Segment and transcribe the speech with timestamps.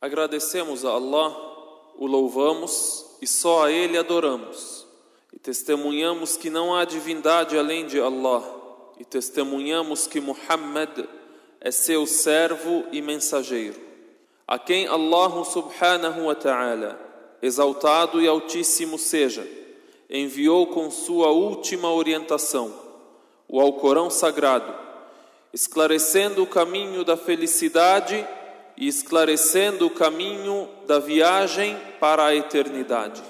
[0.00, 1.36] Agradecemos a Allah,
[1.96, 4.86] o louvamos e só a Ele adoramos.
[5.32, 8.42] E testemunhamos que não há divindade além de Allah.
[8.98, 11.06] E testemunhamos que Muhammad
[11.60, 13.78] é seu servo e mensageiro,
[14.48, 16.98] a quem Allah subhanahu wa ta'ala,
[17.42, 19.46] exaltado e altíssimo seja,
[20.08, 22.74] enviou com sua última orientação,
[23.46, 24.74] o Alcorão Sagrado,
[25.52, 28.39] esclarecendo o caminho da felicidade e
[28.88, 33.22] esclarecendo o caminho da viagem para a eternidade.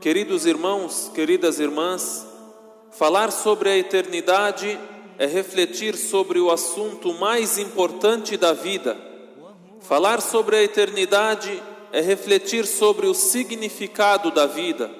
[0.00, 2.26] Queridos irmãos, queridas irmãs,
[2.90, 4.78] falar sobre a eternidade
[5.18, 8.96] é refletir sobre o assunto mais importante da vida.
[9.80, 11.62] Falar sobre a eternidade
[11.92, 14.90] é refletir sobre o significado da vida,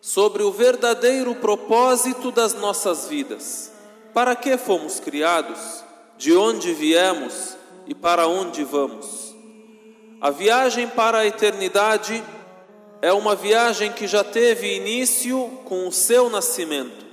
[0.00, 3.72] sobre o verdadeiro propósito das nossas vidas.
[4.12, 5.84] Para que fomos criados?
[6.18, 7.47] De onde viemos?
[7.88, 9.34] E para onde vamos.
[10.20, 12.22] A viagem para a eternidade
[13.00, 17.06] é uma viagem que já teve início com o seu nascimento.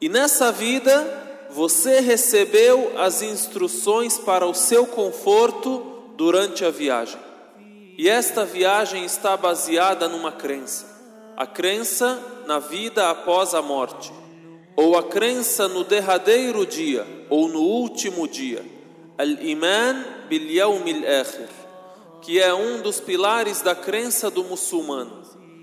[0.00, 7.20] E nessa vida você recebeu as instruções para o seu conforto durante a viagem.
[7.96, 10.86] E esta viagem está baseada numa crença:
[11.36, 14.12] a crença na vida após a morte,
[14.74, 18.73] ou a crença no derradeiro dia, ou no último dia.
[19.16, 21.48] Al-Iman bil Yawm al-Akhir,
[22.20, 25.22] que é um dos pilares da crença do muçulmano,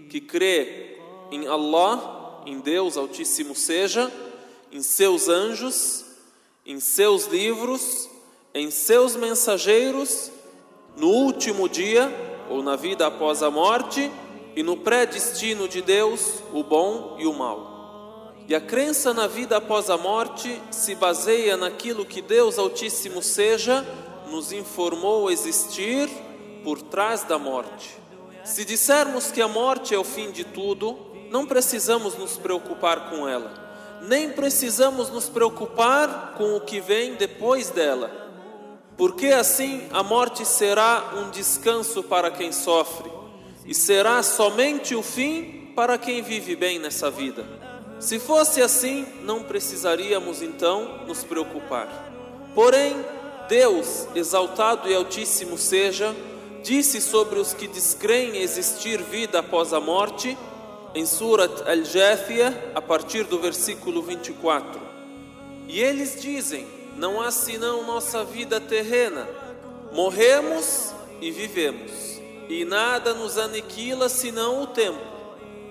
[0.10, 0.98] que crê
[1.32, 4.12] em Allah, em Deus Altíssimo seja,
[4.72, 6.06] em seus anjos,
[6.66, 8.10] em seus livros,
[8.54, 10.32] em seus mensageiros,
[10.96, 12.12] no último dia
[12.50, 14.12] ou na vida após a morte
[14.56, 17.71] e no predestino de Deus, o bom e o mal.
[18.52, 23.82] E a crença na vida após a morte se baseia naquilo que Deus Altíssimo seja
[24.30, 26.10] nos informou existir
[26.62, 27.96] por trás da morte.
[28.44, 31.00] Se dissermos que a morte é o fim de tudo,
[31.30, 33.54] não precisamos nos preocupar com ela,
[34.02, 38.12] nem precisamos nos preocupar com o que vem depois dela,
[38.98, 43.10] porque assim a morte será um descanso para quem sofre
[43.66, 47.71] e será somente o fim para quem vive bem nessa vida.
[48.02, 52.12] Se fosse assim, não precisaríamos então nos preocupar.
[52.56, 52.96] Porém,
[53.48, 56.16] Deus, exaltado e altíssimo seja,
[56.64, 60.36] disse sobre os que descreem existir vida após a morte,
[60.96, 64.82] em Surat Al-Jathiyah, a partir do versículo 24.
[65.68, 69.30] E eles dizem: Não há senão nossa vida terrena.
[69.92, 70.92] Morremos
[71.22, 72.20] e vivemos,
[72.50, 75.11] e nada nos aniquila senão o tempo.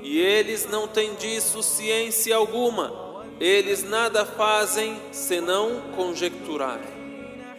[0.03, 6.81] E eles não têm disso ciência alguma, eles nada fazem senão conjecturar.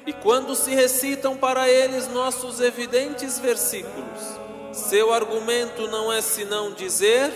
[0.05, 4.39] E quando se recitam para eles nossos evidentes versículos,
[4.73, 7.31] seu argumento não é senão dizer: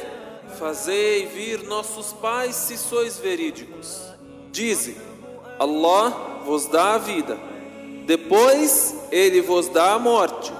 [0.58, 4.02] Fazei vir nossos pais se sois verídicos.
[4.52, 4.98] Dize:
[5.60, 7.38] Allah vos dá a vida,
[8.06, 10.52] depois ele vos dá a morte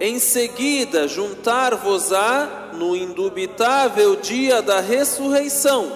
[0.00, 5.91] em seguida juntar-vos-á no indubitável dia da ressurreição,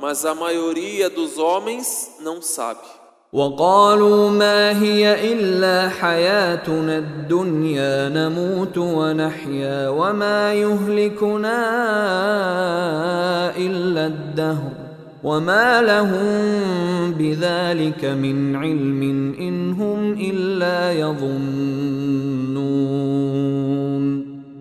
[0.00, 2.80] mas a maioria dos homens não sabe.
[3.32, 11.58] وقالوا ما هي إلا حياتنا الدنيا نموت ونحيا وما يهلكنا
[13.56, 14.70] إلا الدهر
[15.24, 19.02] وما لهم بذلك من علم
[19.40, 22.36] إن هم إلا يظنون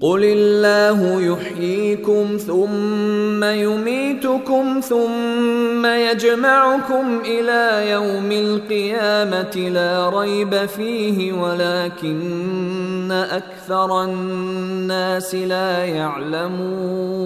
[0.00, 14.02] قل الله يحييكم ثم يميتكم ثم يجمعكم إلى يوم القيامه لا ريب فيه ولكن أكثر
[14.04, 17.16] الناس لا يعلمون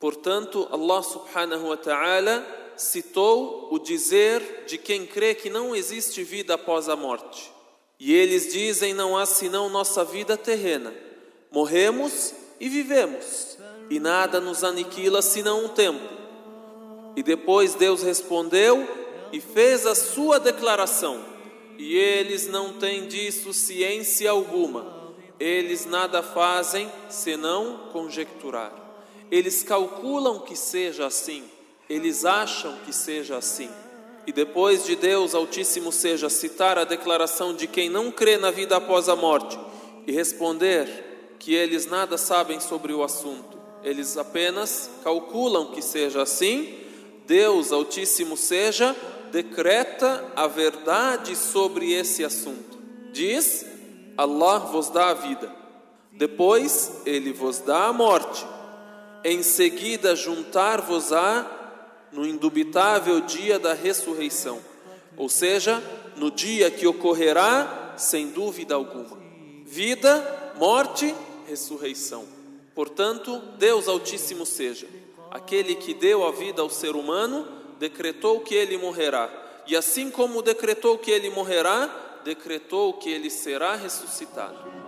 [0.00, 2.44] Portanto, Allah subhanahu wa ta'ala
[2.76, 7.54] citou o dizer de quem crê que não existe vida após a morte.
[7.98, 10.92] E eles dizem: não há senão nossa vida terrena.
[11.54, 13.56] Morremos e vivemos,
[13.88, 16.02] e nada nos aniquila senão o tempo.
[17.14, 18.84] E depois Deus respondeu
[19.32, 21.24] e fez a sua declaração,
[21.78, 25.14] e eles não têm disso ciência alguma.
[25.38, 28.72] eles nada fazem senão conjecturar.
[29.30, 31.44] Eles calculam que seja assim,
[31.88, 33.70] eles acham que seja assim.
[34.26, 38.76] E depois de Deus Altíssimo seja citar a declaração de quem não crê na vida
[38.76, 39.56] após a morte
[40.04, 41.13] e responder
[41.44, 46.74] que eles nada sabem sobre o assunto, eles apenas calculam que seja assim,
[47.26, 48.96] Deus Altíssimo seja
[49.30, 52.78] decreta a verdade sobre esse assunto.
[53.12, 53.66] Diz:
[54.16, 55.54] Allah vos dá a vida,
[56.12, 58.46] depois ele vos dá a morte,
[59.22, 61.46] em seguida juntar-vos-á
[62.10, 64.60] no indubitável dia da ressurreição,
[65.14, 65.82] ou seja,
[66.16, 69.22] no dia que ocorrerá sem dúvida alguma.
[69.66, 71.14] Vida, morte,
[71.47, 72.25] ressurreição.
[72.75, 74.87] Portanto, Deus Altíssimo seja,
[75.31, 77.47] aquele que deu a vida ao ser humano,
[77.79, 79.29] decretou que ele morrerá,
[79.67, 84.79] e assim como decretou que ele morrerá, decretou que ele será ressuscitado.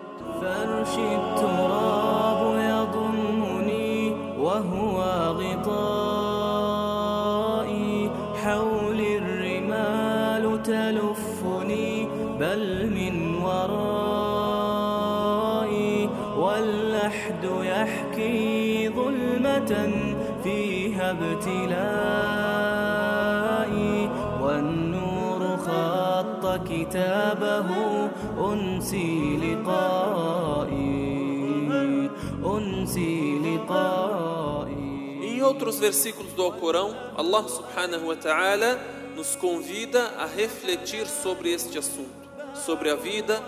[4.42, 4.85] يحكي
[21.06, 22.42] ابتلائي
[24.42, 27.70] والنور خط كتابه
[28.38, 30.82] أنسي لقائي
[32.46, 34.92] أنسي لقائي
[35.24, 38.80] Em outros versículos do Alcorão, Allah subhanahu wa ta'ala
[39.16, 43.42] nos convida a refletir sobre este assunto, sobre a vida,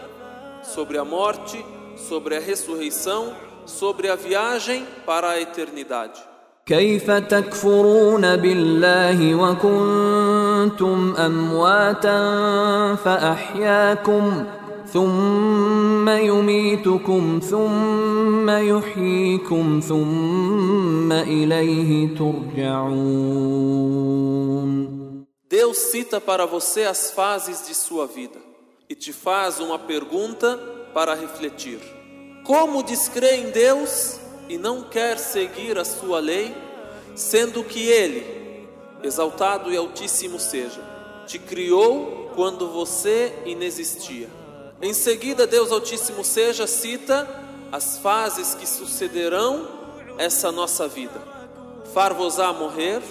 [0.64, 1.64] sobre a morte,
[1.98, 3.34] sobre a ressurreição
[3.66, 6.27] sobre a viagem para a eternidade.
[6.68, 12.20] كيف تكفرون بالله وكنتم امواتا
[12.96, 14.46] فاحياكم
[14.94, 24.04] ثم يميتكم ثم يحييكم ثم اليه ترجعون
[25.50, 28.40] Deus cita para você as fases de sua vida
[28.90, 30.58] e te faz uma pergunta
[30.96, 31.80] para refletir.
[32.44, 34.17] Como descrê em Deus
[34.49, 36.55] e não quer seguir a sua lei,
[37.15, 38.67] sendo que Ele,
[39.03, 40.81] exaltado e altíssimo seja,
[41.27, 44.29] te criou quando você inexistia.
[44.81, 47.29] Em seguida, Deus Altíssimo seja cita
[47.73, 49.69] as fases que sucederão
[50.17, 51.21] essa nossa vida:
[51.93, 53.03] far-vos-á morrer,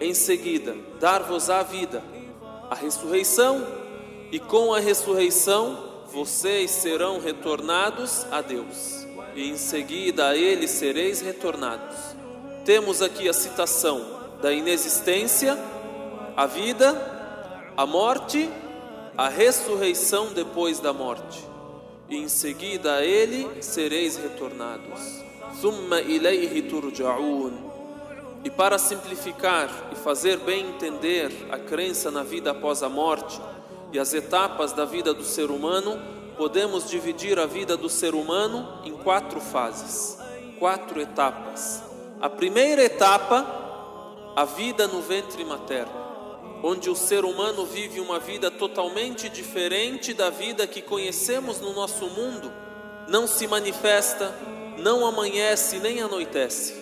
[0.00, 2.02] em seguida, dar-vos-á vida,
[2.68, 3.64] a ressurreição,
[4.32, 11.20] e com a ressurreição, vocês serão retornados a Deus, e em seguida a Ele sereis
[11.20, 11.96] retornados.
[12.64, 14.04] Temos aqui a citação
[14.40, 15.58] da inexistência,
[16.36, 16.94] a vida,
[17.76, 18.48] a morte,
[19.16, 21.44] a ressurreição depois da morte,
[22.08, 25.22] e em seguida a Ele sereis retornados.
[25.60, 27.70] Thumma ilayhi turja'un.
[28.42, 33.40] E para simplificar e fazer bem entender a crença na vida após a morte,
[33.92, 36.00] e as etapas da vida do ser humano,
[36.40, 40.16] podemos dividir a vida do ser humano em quatro fases,
[40.58, 41.82] quatro etapas.
[42.18, 43.44] A primeira etapa,
[44.34, 45.92] a vida no ventre materno,
[46.62, 52.06] onde o ser humano vive uma vida totalmente diferente da vida que conhecemos no nosso
[52.06, 52.50] mundo,
[53.06, 54.34] não se manifesta,
[54.78, 56.72] não amanhece nem anoitece,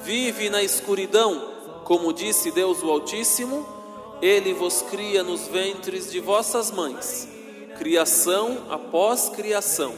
[0.00, 3.66] vive na escuridão, como disse Deus o Altíssimo
[4.20, 7.28] ele vos cria nos ventres de vossas mães,
[7.78, 9.94] criação após criação,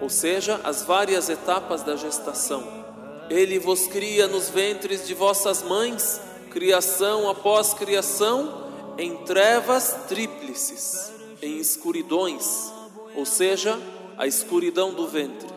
[0.00, 2.84] ou seja, as várias etapas da gestação.
[3.30, 6.20] Ele vos cria nos ventres de vossas mães,
[6.50, 8.66] criação após criação,
[8.98, 12.72] em trevas tríplices, em escuridões,
[13.14, 13.78] ou seja,
[14.18, 15.48] a escuridão do ventre,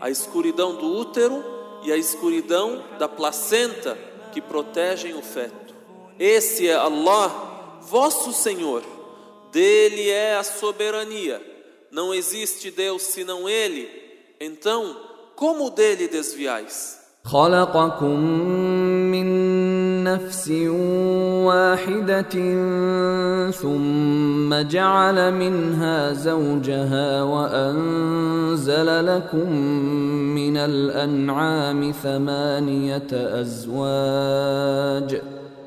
[0.00, 1.42] a escuridão do útero
[1.82, 3.98] e a escuridão da placenta
[4.32, 5.74] que protegem o feto.
[6.18, 8.82] Esse é Allah, vosso Senhor
[9.51, 11.41] Dele é a soberania.
[11.91, 13.89] Não existe Deus senão Ele.
[14.39, 14.95] Então,
[15.35, 16.97] como dele desviais?
[17.27, 18.19] خلقكم
[19.11, 19.27] من
[20.03, 20.49] نفس
[21.43, 22.35] واحدة
[23.51, 29.51] ثم جعل منها زوجها وأنزل لكم
[30.35, 35.37] من الأنعام ثمانية أزواج ۖ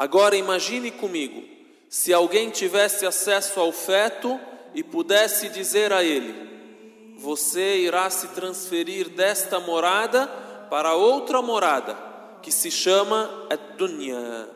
[0.00, 1.42] Agora imagine comigo,
[1.86, 4.40] se alguém tivesse acesso ao feto
[4.74, 10.26] e pudesse dizer a ele: Você irá se transferir desta morada
[10.70, 11.98] para outra morada,
[12.40, 14.48] que se chama Ad-Dunya,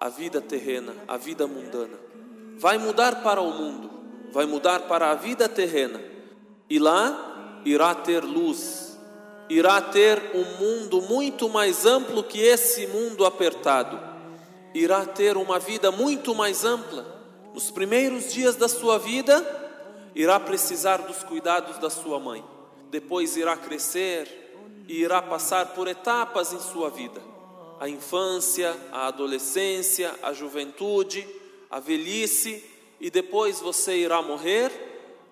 [0.00, 1.98] a vida terrena, a vida mundana.
[2.56, 3.90] Vai mudar para o mundo,
[4.32, 6.00] vai mudar para a vida terrena,
[6.70, 8.98] e lá irá ter luz,
[9.50, 14.16] irá ter um mundo muito mais amplo que esse mundo apertado
[14.74, 17.06] irá ter uma vida muito mais ampla.
[17.54, 19.44] Nos primeiros dias da sua vida,
[20.14, 22.44] irá precisar dos cuidados da sua mãe.
[22.90, 24.28] Depois irá crescer
[24.86, 27.20] e irá passar por etapas em sua vida:
[27.80, 31.26] a infância, a adolescência, a juventude,
[31.70, 32.64] a velhice,
[33.00, 34.70] e depois você irá morrer,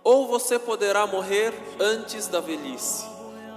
[0.02, 3.04] ou você poderá morrer antes da velhice.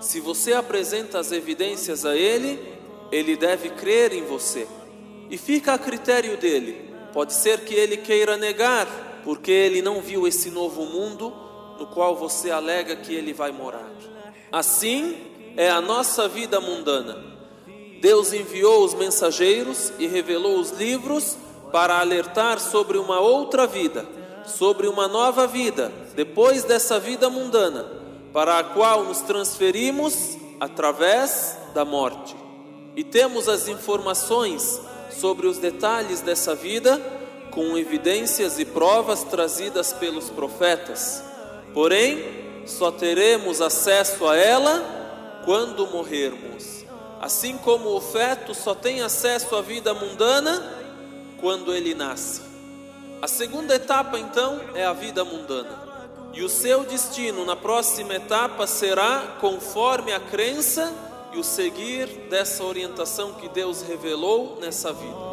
[0.01, 2.77] Se você apresenta as evidências a ele,
[3.11, 4.67] ele deve crer em você
[5.29, 6.89] e fica a critério dele.
[7.13, 8.87] Pode ser que ele queira negar,
[9.23, 11.33] porque ele não viu esse novo mundo
[11.79, 13.89] no qual você alega que ele vai morar.
[14.51, 15.17] Assim
[15.55, 17.29] é a nossa vida mundana.
[18.01, 21.37] Deus enviou os mensageiros e revelou os livros
[21.71, 24.05] para alertar sobre uma outra vida,
[24.45, 27.85] sobre uma nova vida, depois dessa vida mundana,
[28.33, 32.35] para a qual nos transferimos através da morte.
[32.95, 36.99] E temos as informações sobre os detalhes dessa vida
[37.51, 41.23] com evidências e provas trazidas pelos profetas.
[41.73, 46.85] Porém, só teremos acesso a ela quando morrermos.
[47.19, 50.63] Assim como o feto só tem acesso à vida mundana
[51.39, 52.41] quando ele nasce.
[53.21, 55.89] A segunda etapa, então, é a vida mundana.
[56.33, 60.93] E o seu destino na próxima etapa será conforme a crença
[61.33, 65.29] e o seguir dessa orientação que Deus revelou nessa vida.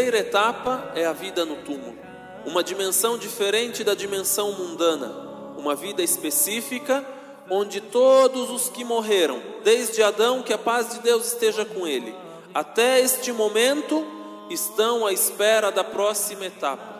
[0.00, 1.98] Terceira etapa é a vida no túmulo,
[2.46, 5.12] uma dimensão diferente da dimensão mundana,
[5.58, 7.04] uma vida específica
[7.50, 12.14] onde todos os que morreram, desde Adão, que a paz de Deus esteja com ele,
[12.54, 14.02] até este momento,
[14.48, 16.98] estão à espera da próxima etapa.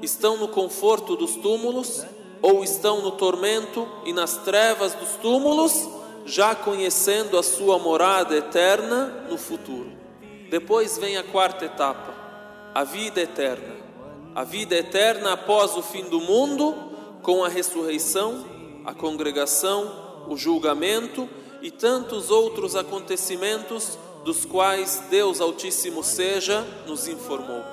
[0.00, 2.04] Estão no conforto dos túmulos
[2.40, 5.88] ou estão no tormento e nas trevas dos túmulos,
[6.24, 9.90] já conhecendo a sua morada eterna no futuro.
[10.48, 12.15] Depois vem a quarta etapa,
[12.76, 13.74] a vida eterna.
[14.34, 16.74] A vida eterna após o fim do mundo,
[17.22, 18.44] com a ressurreição,
[18.84, 21.26] a congregação, o julgamento
[21.62, 27.64] e tantos outros acontecimentos dos quais Deus Altíssimo seja nos informou,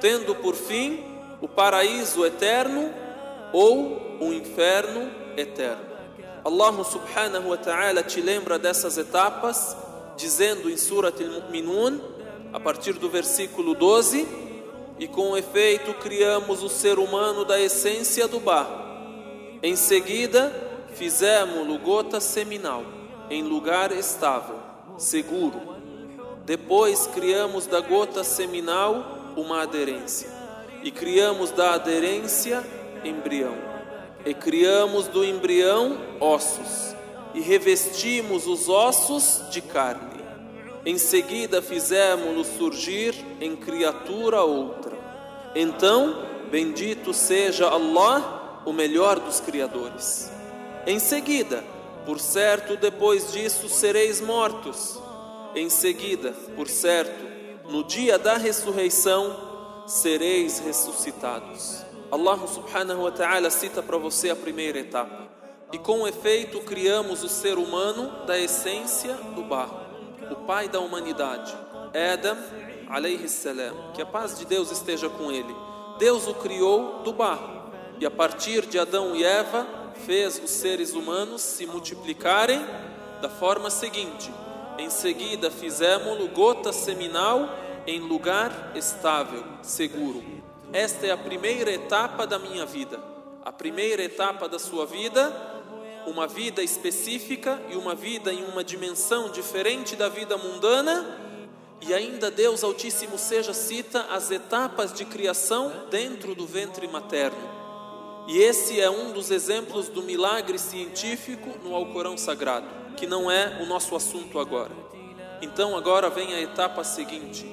[0.00, 1.04] tendo por fim
[1.42, 2.90] o paraíso eterno
[3.52, 5.84] ou o inferno eterno.
[6.42, 9.76] Allah subhanahu wa ta'ala te lembra dessas etapas,
[10.16, 12.00] dizendo em Surat al-Mu'minun,
[12.52, 14.26] a partir do versículo 12,
[14.98, 18.88] e com efeito criamos o ser humano da essência do barro.
[19.62, 20.52] Em seguida,
[20.94, 22.84] fizemos-lo gota seminal,
[23.30, 24.58] em lugar estável,
[24.96, 25.60] seguro.
[26.44, 30.28] Depois criamos da gota seminal uma aderência,
[30.82, 32.64] e criamos da aderência
[33.04, 33.54] embrião,
[34.24, 36.94] e criamos do embrião ossos,
[37.34, 40.07] e revestimos os ossos de carne.
[40.84, 44.96] Em seguida fizemos-lo surgir em criatura outra.
[45.54, 50.30] Então, bendito seja Allah, o melhor dos criadores.
[50.86, 51.64] Em seguida,
[52.04, 54.98] por certo, depois disso sereis mortos.
[55.54, 57.26] Em seguida, por certo,
[57.70, 61.82] no dia da ressurreição, sereis ressuscitados.
[62.10, 65.28] Allah subhanahu wa ta'ala cita para você a primeira etapa.
[65.72, 69.80] E com efeito criamos o ser humano da essência do barro,
[70.30, 71.56] o pai da humanidade,
[72.12, 72.36] Adam
[72.88, 75.54] alayhi salam, que a paz de Deus esteja com ele.
[75.98, 77.70] Deus o criou do barro.
[78.00, 79.66] E a partir de Adão e Eva,
[80.06, 82.64] fez os seres humanos se multiplicarem
[83.20, 84.32] da forma seguinte:
[84.78, 87.48] em seguida fizemos-lo gota seminal
[87.86, 90.22] em lugar estável, seguro.
[90.72, 93.00] Esta é a primeira etapa da minha vida.
[93.44, 95.32] A primeira etapa da sua vida,
[96.08, 101.28] uma vida específica e uma vida em uma dimensão diferente da vida mundana.
[101.80, 107.38] E ainda Deus Altíssimo seja cita as etapas de criação dentro do ventre materno.
[108.26, 113.62] E esse é um dos exemplos do milagre científico no Alcorão Sagrado, que não é
[113.62, 114.72] o nosso assunto agora.
[115.40, 117.46] Então agora vem a etapa seguinte.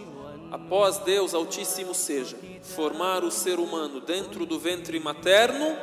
[0.52, 5.78] Após Deus Altíssimo seja formar o ser humano dentro do ventre materno,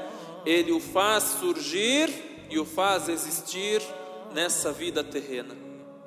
[0.44, 3.80] ele o faz surgir e o faz existir
[4.34, 5.56] nessa vida terrena.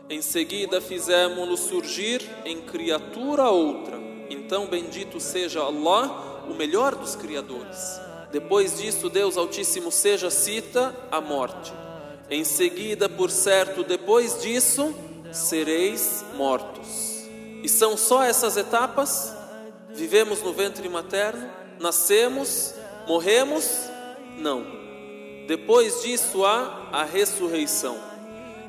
[0.08, 3.98] Em seguida fizemos-lo surgir em criatura outra.
[4.30, 8.00] Então bendito seja Allah, o melhor dos criadores.
[8.32, 11.74] Depois disso, Deus Altíssimo seja cita a morte.
[12.30, 14.94] Em seguida, por certo, depois disso,
[15.32, 17.25] sereis mortos.
[17.64, 19.34] E são só essas etapas?
[19.90, 21.50] Vivemos no ventre materno,
[21.80, 22.75] nascemos,
[23.08, 23.90] morremos?
[24.38, 24.75] Não.
[25.47, 27.99] Depois disso há a ressurreição.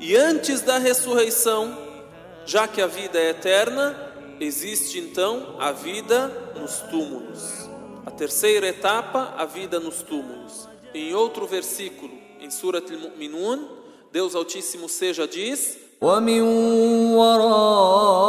[0.00, 1.76] E antes da ressurreição,
[2.44, 3.96] já que a vida é eterna,
[4.40, 7.68] existe então a vida nos túmulos.
[8.04, 10.68] A terceira etapa, a vida nos túmulos.
[10.92, 13.68] Em outro versículo, em Surat al-Mu'minun,
[14.10, 16.40] Deus Altíssimo seja diz: ومن
[17.14, 18.26] ورائهم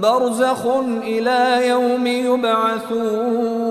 [0.00, 0.66] برزخ
[1.02, 3.66] إلى يوم يبعثون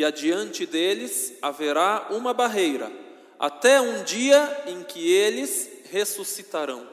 [0.00, 2.90] e adiante deles haverá uma barreira,
[3.38, 6.88] até um dia em que eles ressuscitarão.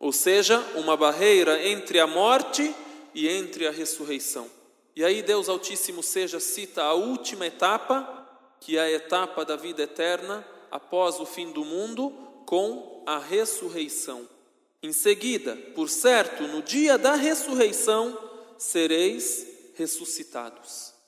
[0.00, 2.74] Ou seja, uma barreira entre a morte
[3.14, 4.50] e entre a ressurreição.
[4.96, 8.26] E aí Deus Altíssimo seja cita a última etapa,
[8.58, 12.10] que é a etapa da vida eterna após o fim do mundo,
[12.46, 14.26] com a ressurreição.
[14.82, 18.18] Em seguida, por certo, no dia da ressurreição,
[18.56, 20.95] sereis ressuscitados.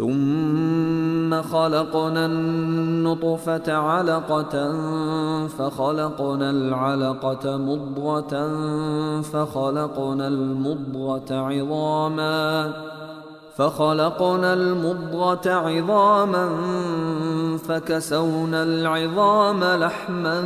[0.00, 4.72] ثم خلقنا النطفة علقة
[5.46, 8.32] فخلقنا العلقة مضغة
[9.22, 12.72] فخلقنا المضغة عظاماً
[13.60, 16.48] فخلقنا المضغة عظاما
[17.68, 20.40] فكسونا العظام لحما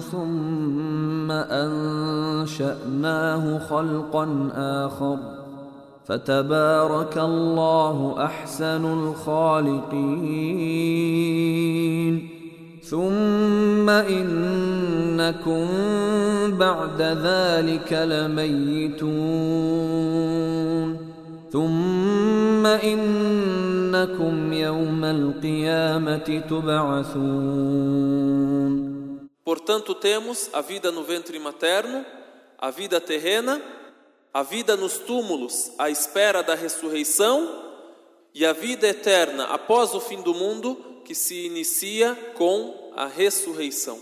[0.00, 1.30] ثم
[2.10, 5.18] أنشأناه خلقا آخر
[6.04, 9.94] فتبارك الله أحسن الخالقين.
[12.84, 15.66] ثم إنكم
[16.58, 19.14] بعد ذلك لميتون.
[21.52, 28.14] ثم إنكم يوم القيامة تبعثون.
[29.44, 32.04] Portanto, temos a vida no ventre materno,
[32.58, 33.60] a vida terrena,
[34.33, 37.65] a vida nos túmulos à espera da ressurreição
[38.33, 43.99] e a vida eterna após o fim do mundo que se inicia com a ressurreição.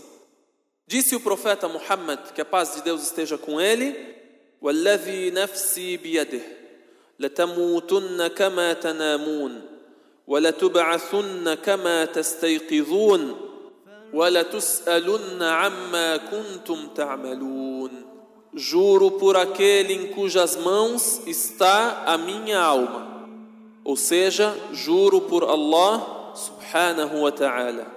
[0.86, 4.16] Disse o profeta Muhammad, que a paz de Deus esteja com ele,
[4.60, 6.58] وَالَّذِي نَفْسِي بِيَدِهِ
[7.18, 9.62] لتموتن كما تنامون
[10.26, 13.36] ولتبعثن كما تستيقظون
[14.12, 18.01] ولتسالن عما كنتم تعملون
[18.55, 23.27] Juro por aquele em cujas mãos está a minha alma.
[23.83, 27.87] Ou seja, juro por Allah subhanahu wa ta'ala,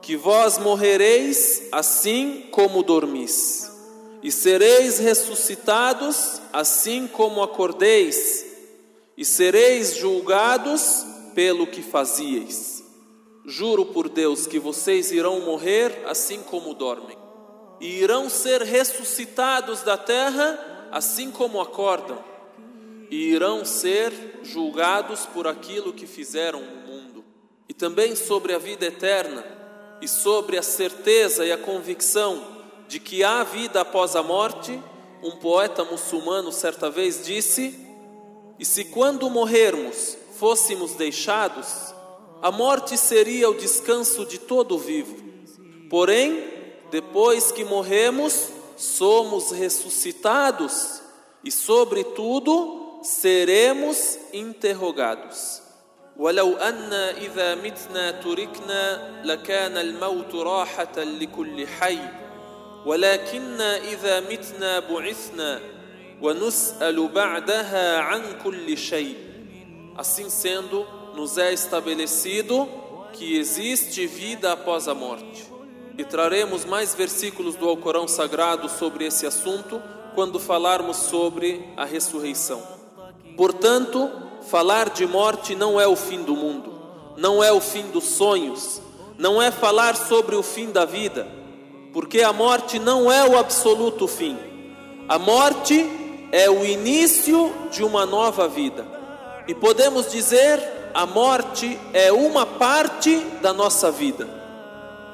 [0.00, 3.72] que vós morrereis assim como dormis
[4.22, 8.46] e sereis ressuscitados assim como acordeis,
[9.16, 12.84] e sereis julgados pelo que fazieis.
[13.44, 17.18] Juro por Deus que vocês irão morrer assim como dormem,
[17.82, 22.16] e irão ser ressuscitados da terra assim como acordam,
[23.10, 24.12] e irão ser
[24.44, 27.24] julgados por aquilo que fizeram no mundo.
[27.68, 29.44] E também sobre a vida eterna,
[30.00, 32.46] e sobre a certeza e a convicção
[32.86, 34.80] de que há vida após a morte,
[35.20, 37.76] um poeta muçulmano certa vez disse:
[38.60, 41.92] E se quando morrermos fôssemos deixados,
[42.40, 45.16] a morte seria o descanso de todo vivo.
[45.90, 46.51] Porém,
[46.91, 51.01] depois que morremos, somos ressuscitados
[51.43, 55.61] e, sobretudo, seremos interrogados.
[56.17, 61.99] ولو أن إذا متنا تركنا لكان الموت راحة لكل حي
[62.85, 65.61] ولكن إذا متنا بعثنا
[66.21, 69.27] ونسأل بعدها عن كل شيء
[69.97, 72.69] Assim sendo, nos é estabelecido
[73.13, 75.50] que existe vida após a morte.
[75.96, 79.80] E traremos mais versículos do Alcorão Sagrado sobre esse assunto
[80.14, 82.62] quando falarmos sobre a ressurreição.
[83.36, 84.10] Portanto,
[84.48, 86.72] falar de morte não é o fim do mundo,
[87.16, 88.80] não é o fim dos sonhos,
[89.18, 91.26] não é falar sobre o fim da vida,
[91.92, 94.36] porque a morte não é o absoluto fim.
[95.08, 95.84] A morte
[96.32, 98.86] é o início de uma nova vida.
[99.46, 100.62] E podemos dizer,
[100.94, 104.41] a morte é uma parte da nossa vida.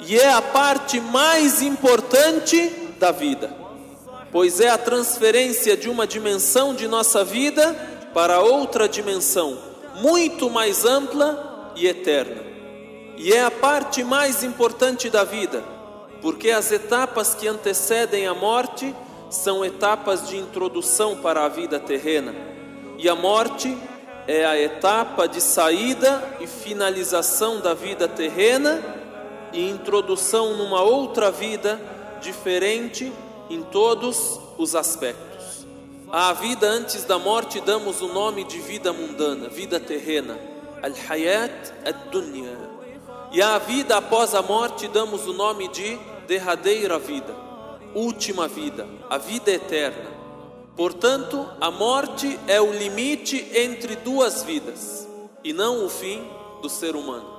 [0.00, 3.50] E é a parte mais importante da vida,
[4.30, 7.74] pois é a transferência de uma dimensão de nossa vida
[8.14, 9.58] para outra dimensão,
[9.96, 12.42] muito mais ampla e eterna.
[13.16, 15.64] E é a parte mais importante da vida,
[16.22, 18.94] porque as etapas que antecedem a morte
[19.28, 22.34] são etapas de introdução para a vida terrena,
[22.96, 23.76] e a morte
[24.28, 29.07] é a etapa de saída e finalização da vida terrena
[29.52, 31.80] e introdução numa outra vida
[32.20, 33.12] diferente
[33.50, 35.66] em todos os aspectos.
[36.10, 40.38] À vida antes da morte damos o nome de vida mundana, vida terrena,
[40.82, 42.56] al-hayat ad-dunya.
[43.30, 47.34] E à vida após a morte damos o nome de derradeira vida,
[47.94, 50.18] última vida, a vida eterna.
[50.74, 55.06] Portanto, a morte é o limite entre duas vidas
[55.44, 56.22] e não o fim
[56.62, 57.37] do ser humano.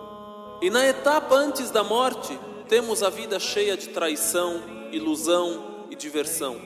[0.62, 6.58] E na etapa antes da morte, temos a vida cheia de traição, ilusão e diversão.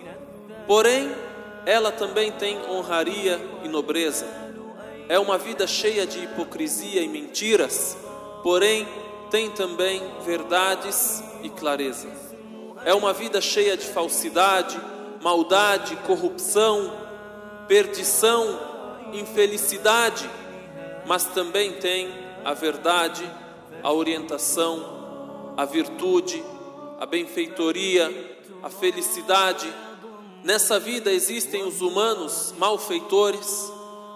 [0.65, 1.11] Porém,
[1.65, 4.25] ela também tem honraria e nobreza.
[5.07, 7.95] É uma vida cheia de hipocrisia e mentiras,
[8.41, 8.87] porém
[9.29, 12.07] tem também verdades e clareza.
[12.85, 14.79] É uma vida cheia de falsidade,
[15.21, 16.91] maldade, corrupção,
[17.67, 18.59] perdição,
[19.13, 20.29] infelicidade,
[21.05, 23.23] mas também tem a verdade,
[23.83, 26.41] a orientação, a virtude,
[26.99, 29.71] a benfeitoria, a felicidade.
[30.41, 33.71] Nessa vida existem os humanos malfeitores,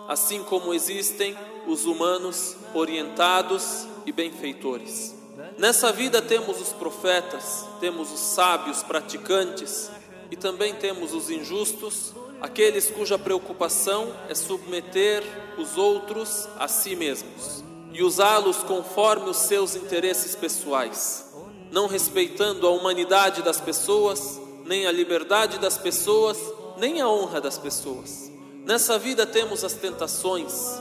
[0.08, 1.36] assim como existem
[1.68, 5.14] os humanos orientados e benfeitores.
[5.58, 9.92] Nessa vida temos os profetas, temos os sábios praticantes
[10.32, 15.24] e também temos os injustos, aqueles cuja preocupação é submeter
[15.58, 21.26] os outros a si mesmos e usá-los conforme os seus interesses pessoais,
[21.72, 26.38] não respeitando a humanidade das pessoas, nem a liberdade das pessoas,
[26.78, 28.32] nem a honra das pessoas.
[28.66, 30.80] Nessa vida temos as tentações,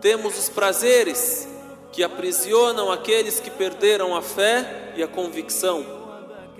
[0.00, 1.48] temos os prazeres
[1.92, 5.84] que aprisionam aqueles que perderam a fé e a convicção.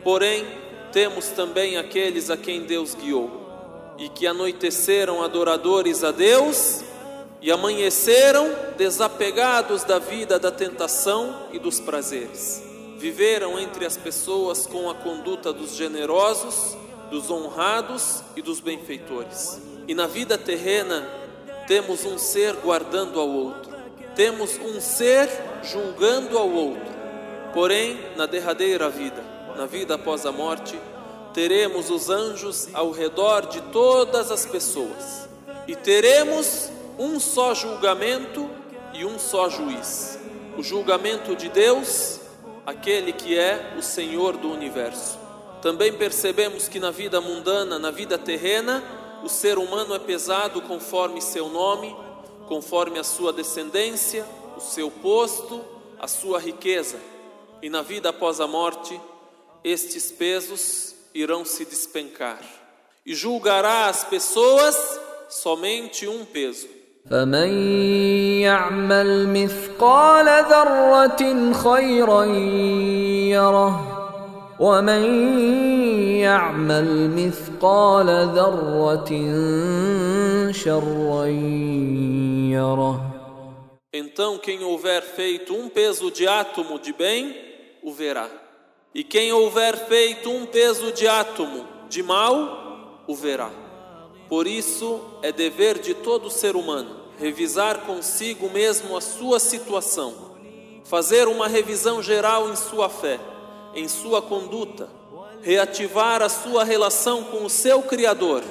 [0.03, 0.47] Porém,
[0.93, 3.47] temos também aqueles a quem Deus guiou
[3.99, 6.83] e que anoiteceram adoradores a Deus
[7.41, 12.63] e amanheceram desapegados da vida da tentação e dos prazeres.
[12.99, 16.77] Viveram entre as pessoas com a conduta dos generosos,
[17.11, 19.61] dos honrados e dos benfeitores.
[19.87, 21.09] E na vida terrena
[21.67, 23.71] temos um ser guardando ao outro,
[24.17, 25.29] temos um ser
[25.63, 26.99] julgando ao outro.
[27.55, 29.23] Porém, na derradeira vida,
[29.57, 30.79] na vida após a morte,
[31.33, 35.29] teremos os anjos ao redor de todas as pessoas
[35.67, 38.51] e teremos um só julgamento
[38.93, 40.19] e um só juiz.
[40.57, 42.21] O julgamento de Deus,
[42.67, 45.19] aquele que é o Senhor do universo.
[45.63, 48.83] Também percebemos que na vida mundana, na vida terrena,
[49.25, 51.97] o ser humano é pesado conforme seu nome,
[52.47, 55.65] conforme a sua descendência, o seu posto,
[55.99, 56.99] a sua riqueza.
[57.63, 59.01] E na vida após a morte,
[59.63, 62.41] estes pesos irão se despencar.
[63.05, 64.77] E julgará as pessoas
[65.29, 66.78] somente um peso.
[67.14, 67.50] فمن
[68.42, 72.24] يعمل مثقال ذرة خيرا
[73.36, 73.94] يره
[74.60, 75.04] ومن
[76.20, 79.12] يعمل مثقال ذرة
[80.52, 81.26] شرا
[82.52, 83.10] يره
[83.96, 87.36] Então, quem houver feito um peso de átomo de bem,
[87.84, 88.28] o verá.
[88.96, 93.52] E quem houver feito um peso de átomo de mal, o verá.
[94.28, 100.15] Por isso, é dever de todo ser humano revisar consigo mesmo a sua situação,
[100.85, 103.19] fazer uma revisão geral em sua fé,
[103.75, 104.89] em sua conduta,
[105.43, 108.43] reativar a sua relação com o seu Criador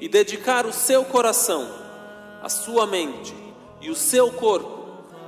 [0.00, 1.68] e dedicar o seu coração,
[2.42, 3.34] a sua mente
[3.80, 4.78] e o seu corpo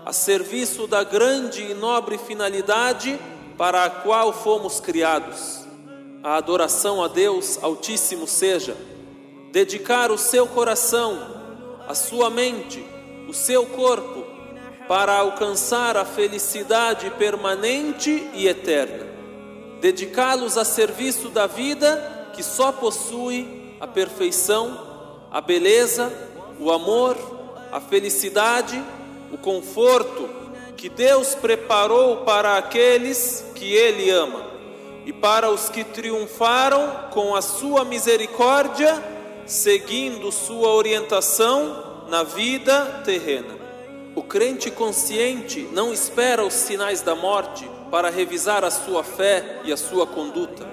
[0.04, 3.18] a serviço da grande e nobre finalidade
[3.56, 5.60] para a qual fomos criados.
[6.22, 8.76] A adoração a Deus Altíssimo seja
[9.52, 11.39] dedicar o seu coração
[11.90, 12.86] a sua mente,
[13.26, 14.24] o seu corpo,
[14.86, 19.08] para alcançar a felicidade permanente e eterna.
[19.80, 26.12] Dedicá-los a serviço da vida que só possui a perfeição, a beleza,
[26.60, 27.16] o amor,
[27.72, 28.80] a felicidade,
[29.32, 30.28] o conforto
[30.76, 34.46] que Deus preparou para aqueles que Ele ama
[35.04, 39.19] e para os que triunfaram com a sua misericórdia
[39.50, 43.58] seguindo sua orientação na vida terrena.
[44.14, 49.72] O crente consciente não espera os sinais da morte para revisar a sua fé e
[49.72, 50.64] a sua conduta.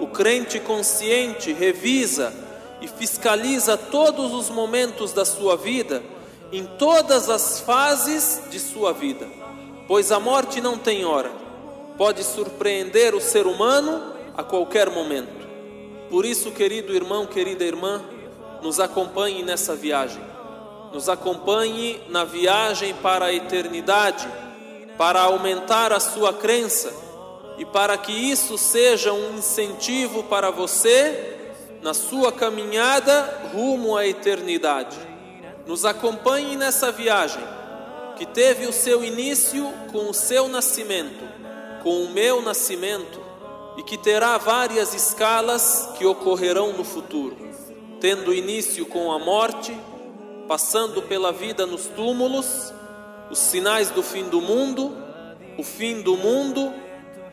[0.00, 2.32] O crente consciente revisa
[2.80, 6.00] e fiscaliza todos os momentos da sua vida,
[6.52, 9.26] em todas as fases de sua vida,
[9.88, 11.32] pois a morte não tem hora,
[11.98, 15.35] pode surpreender o ser humano a qualquer momento.
[16.10, 18.02] Por isso, querido irmão, querida irmã,
[18.62, 20.22] nos acompanhe nessa viagem.
[20.92, 24.26] Nos acompanhe na viagem para a eternidade,
[24.96, 26.92] para aumentar a sua crença
[27.58, 31.34] e para que isso seja um incentivo para você
[31.82, 34.96] na sua caminhada rumo à eternidade.
[35.66, 37.42] Nos acompanhe nessa viagem
[38.16, 41.24] que teve o seu início com o seu nascimento,
[41.82, 43.25] com o meu nascimento
[43.76, 47.36] e que terá várias escalas que ocorrerão no futuro,
[48.00, 49.76] tendo início com a morte,
[50.48, 52.72] passando pela vida nos túmulos,
[53.30, 54.96] os sinais do fim do mundo,
[55.58, 56.72] o fim do mundo,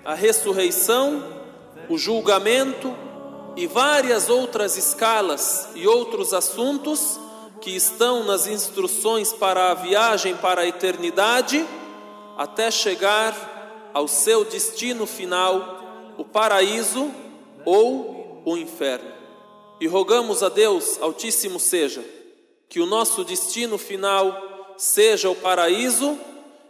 [0.04, 1.24] a ressurreição,
[1.90, 2.94] o julgamento
[3.56, 7.20] e várias outras escalas e outros assuntos
[7.62, 11.66] que estão nas instruções para a viagem para a eternidade,
[12.38, 15.83] até chegar ao seu destino final
[16.18, 17.12] o paraíso
[17.66, 19.12] ou o inferno.
[19.80, 22.04] E rogamos a Deus Altíssimo seja
[22.70, 26.18] que o nosso destino final seja o paraíso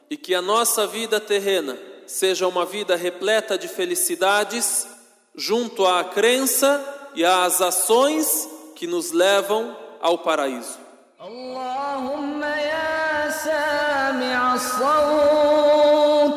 [0.10, 4.88] e que a nossa vida terrena seja uma vida repleta de felicidades,
[5.36, 6.84] junto à crença
[7.15, 10.77] e às ações que nos levam ao paraíso.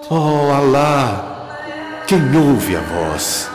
[0.08, 1.25] Oh Allah,
[2.06, 3.50] quem ouve a voz.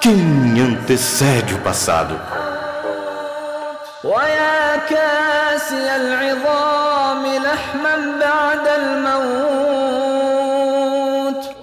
[0.00, 2.20] Quem antecede o passado.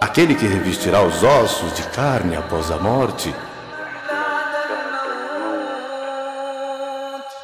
[0.02, 3.36] Aquele que revestirá os ossos de carne após a morte.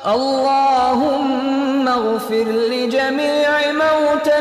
[0.03, 4.38] Allahumma اغفر لجميع موتى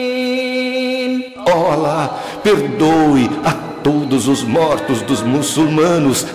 [0.00, 2.04] المسلمين Oh Allah,
[2.44, 6.26] perdoe a todos os mortos dos muçulmanos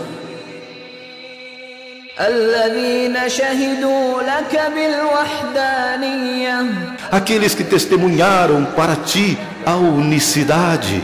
[2.19, 6.65] الذين شهدوا لك بالوحدانية
[7.11, 11.01] aqueles que testemunharam para ti a unicidade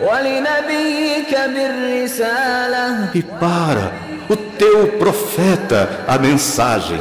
[0.00, 3.92] ولنبيك بالرسالة e para
[4.29, 6.99] o teu profeta a mensagem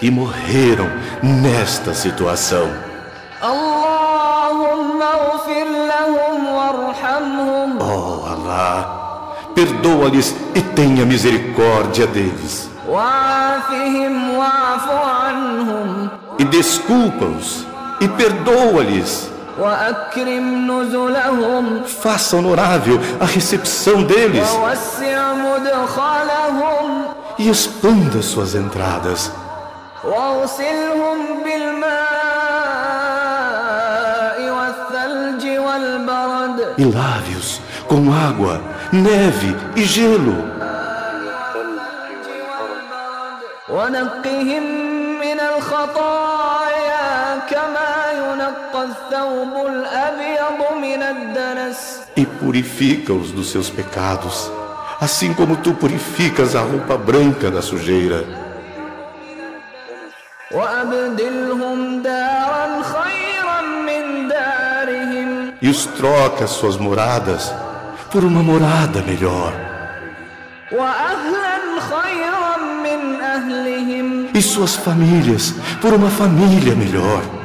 [0.00, 0.90] e morreram
[1.22, 2.68] nesta situação.
[7.80, 12.70] Oh Allah, perdoa-lhes e tenha misericórdia deles.
[16.38, 17.66] E desculpa-os
[18.00, 19.30] e perdoa-lhes.
[21.85, 24.47] Faça honorável a recepção deles
[27.39, 29.31] e expanda suas entradas.
[36.77, 40.57] E lave-os com água, neve e gelo.
[43.69, 44.63] ونقهم
[45.19, 48.00] من الخطايا كما
[52.16, 54.50] e purifica-os dos seus pecados,
[55.00, 58.24] assim como tu purificas a roupa branca da sujeira.
[65.60, 67.52] E os troca suas moradas
[68.10, 69.52] por uma morada melhor.
[74.34, 77.41] E suas famílias por uma família melhor.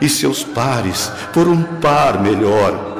[0.00, 2.90] E seus pares por um par melhor.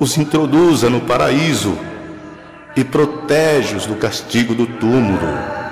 [0.00, 1.78] Os introduza no paraíso
[2.74, 5.65] e protege-os do castigo do túmulo.